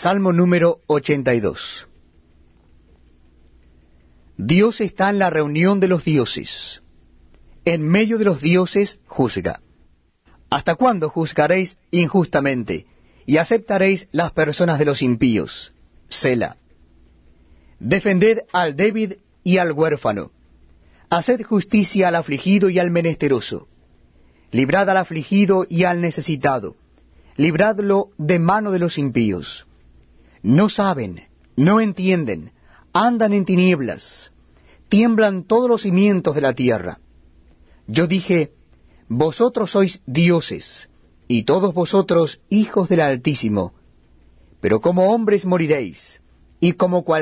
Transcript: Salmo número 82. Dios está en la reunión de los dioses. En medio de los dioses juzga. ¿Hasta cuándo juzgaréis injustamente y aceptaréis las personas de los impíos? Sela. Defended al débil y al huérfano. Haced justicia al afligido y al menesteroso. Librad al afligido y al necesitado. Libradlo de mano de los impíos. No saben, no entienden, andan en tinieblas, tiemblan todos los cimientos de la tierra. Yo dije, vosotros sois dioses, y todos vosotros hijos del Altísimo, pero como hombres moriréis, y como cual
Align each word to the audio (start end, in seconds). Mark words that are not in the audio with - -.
Salmo 0.00 0.32
número 0.32 0.78
82. 0.86 1.88
Dios 4.36 4.80
está 4.80 5.10
en 5.10 5.18
la 5.18 5.28
reunión 5.28 5.80
de 5.80 5.88
los 5.88 6.04
dioses. 6.04 6.84
En 7.64 7.82
medio 7.82 8.16
de 8.16 8.24
los 8.24 8.40
dioses 8.40 9.00
juzga. 9.08 9.60
¿Hasta 10.50 10.76
cuándo 10.76 11.08
juzgaréis 11.10 11.78
injustamente 11.90 12.86
y 13.26 13.38
aceptaréis 13.38 14.08
las 14.12 14.30
personas 14.30 14.78
de 14.78 14.84
los 14.84 15.02
impíos? 15.02 15.72
Sela. 16.08 16.58
Defended 17.80 18.42
al 18.52 18.76
débil 18.76 19.18
y 19.42 19.58
al 19.58 19.72
huérfano. 19.72 20.30
Haced 21.10 21.42
justicia 21.42 22.06
al 22.06 22.14
afligido 22.14 22.70
y 22.70 22.78
al 22.78 22.92
menesteroso. 22.92 23.66
Librad 24.52 24.88
al 24.90 24.98
afligido 24.98 25.66
y 25.68 25.82
al 25.82 26.00
necesitado. 26.00 26.76
Libradlo 27.36 28.10
de 28.16 28.38
mano 28.38 28.70
de 28.70 28.78
los 28.78 28.96
impíos. 28.96 29.67
No 30.42 30.68
saben, 30.68 31.28
no 31.56 31.80
entienden, 31.80 32.52
andan 32.92 33.32
en 33.32 33.44
tinieblas, 33.44 34.32
tiemblan 34.88 35.44
todos 35.44 35.68
los 35.68 35.82
cimientos 35.82 36.34
de 36.34 36.40
la 36.40 36.54
tierra. 36.54 37.00
Yo 37.86 38.06
dije, 38.06 38.52
vosotros 39.08 39.70
sois 39.72 40.00
dioses, 40.06 40.88
y 41.26 41.42
todos 41.42 41.74
vosotros 41.74 42.40
hijos 42.48 42.88
del 42.88 43.00
Altísimo, 43.00 43.74
pero 44.60 44.80
como 44.80 45.12
hombres 45.12 45.44
moriréis, 45.44 46.22
y 46.60 46.72
como 46.72 47.04
cual 47.04 47.16